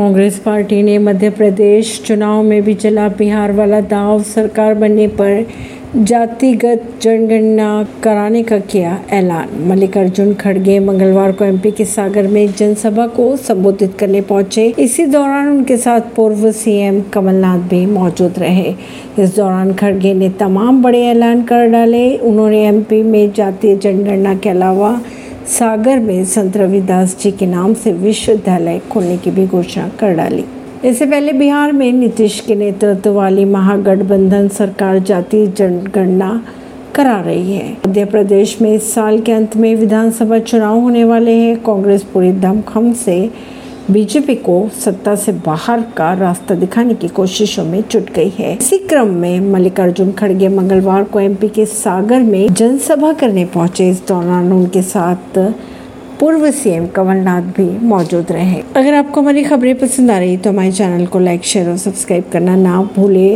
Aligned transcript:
Congress 0.00 0.38
party 0.38 0.82
ने 0.82 0.98
मध्य 0.98 1.30
प्रदेश 1.30 2.02
चुनाव 2.06 2.42
में 2.42 2.62
भी 2.62 2.74
चला 2.74 3.08
बिहार 3.08 3.52
वाला 3.52 3.80
दाव 3.80 4.22
सरकार 4.22 4.74
बनने 4.74 5.06
पर 5.08 5.46
जातिगत 5.96 6.84
जनगणना 7.02 7.86
कराने 8.02 8.42
का 8.42 8.58
किया 8.58 8.98
ऐलान। 9.12 9.48
मल्लिकार्जुन 9.68 10.34
खड़गे 10.34 10.78
मंगलवार 10.78 11.32
को 11.32 11.44
एमपी 11.44 11.70
के 11.70 11.84
सागर 11.84 12.26
में 12.26 12.52
जनसभा 12.52 13.06
को 13.06 13.36
संबोधित 13.36 13.96
करने 13.98 14.20
पहुँचे। 14.20 14.66
इसी 14.78 15.06
दौरान 15.06 15.48
उनके 15.48 15.76
साथ 15.76 16.00
पूर्व 16.16 16.50
सीएम 16.52 17.00
कमलनाथ 17.12 17.58
भी 17.58 17.86
मौजूद 17.86 18.38
रहे। 18.38 18.74
इस 19.18 19.36
दौरान 19.36 19.74
खड़गे 19.74 20.14
ने 20.14 20.30
तमाम 20.30 20.82
बड़े 20.82 21.06
ऐलान 21.06 21.42
कर 21.42 21.66
डाले। 21.66 22.16
उन्होंने 22.16 22.66
एमपी 22.66 23.02
में 23.02 23.32
जातीय 23.32 23.76
जनगणना 23.76 24.34
के 24.34 24.48
अलावा 24.48 25.00
सागर 25.48 25.98
में 25.98 26.24
संत 26.24 26.56
रविदास 26.56 27.16
जी 27.20 27.30
के 27.30 27.46
नाम 27.46 27.74
से 27.74 27.92
विश्वविद्यालय 27.92 28.78
खोलने 28.90 29.16
की 29.16 29.30
भी 29.30 29.46
घोषणा 29.46 29.88
कर 29.88 30.14
डाली। 30.14 30.44
इससे 30.84 31.06
पहले 31.06 31.32
बिहार 31.32 31.72
में 31.72 31.92
नीतीश 31.92 32.40
के 32.40 32.54
नेतृत्व 32.54 33.10
वाली 33.10 33.44
महागठबंधन 33.44 34.48
सरकार 34.48 34.98
जाति 34.98 35.46
जनगणना 35.46 36.42
करा 36.94 37.20
रही 37.20 37.52
है। 37.52 37.72
मध्य 37.72 38.04
प्रदेश 38.04 38.60
में 38.62 38.74
इस 38.74 38.92
साल 38.94 39.20
के 39.20 39.32
अंत 39.32 39.56
में 39.56 39.74
विधानसभा 39.76 40.38
चुनाव 40.38 40.78
होने 40.78 41.04
वाले 41.04 41.32
हैं। 41.32 41.56
कांग्रेस 41.56 42.02
पूरी 42.02 42.32
दमखम 42.32 42.92
से 42.92 43.30
बीजेपी 43.90 44.34
को 44.36 44.56
सत्ता 44.74 45.14
से 45.16 45.32
बाहर 45.46 45.80
का 45.96 46.12
रास्ता 46.14 46.54
दिखाने 46.54 46.94
की 46.94 47.08
कोशिशों 47.10 47.64
में 47.64 47.82
जुट 47.90 48.10
गई 48.14 48.32
है। 48.38 48.52
इसी 48.56 48.78
क्रम 48.80 49.08
में 49.16 49.40
मल्लिकार्जुन 49.52 50.12
खड़गे 50.12 50.48
मंगलवार 50.50 51.04
को 51.04 51.20
एमपी 51.20 51.48
के 51.48 51.66
सागर 51.66 52.20
में 52.22 52.54
जनसभा 52.54 53.12
करने 53.12 53.44
पहुँचे। 53.46 53.88
इस 53.90 54.06
दौरान 54.08 54.52
उनके 54.52 54.82
साथ 54.84 55.38
पूर्व 56.20 56.50
सीएम 56.52 56.86
कमलनाथ 56.86 57.42
भी 57.56 57.68
मौजूद 57.86 58.32
रहे। 58.32 58.60
अगर 58.76 58.94
आपको 58.94 59.20
हमारी 59.20 59.44
खबरें 59.44 59.78
पसंद 59.78 60.10
आ 60.10 60.18
रही 60.18 60.36
तो 60.36 60.50
हमारे 60.50 60.72
चैनल 60.72 61.06
को 61.06 61.18
लाइक, 61.18 61.44
शेयर 61.44 61.68
और 61.70 61.76
सब्सक्राइब 61.78 62.24
करना 62.32 62.56
ना 62.56 62.82
भूले। 62.96 63.28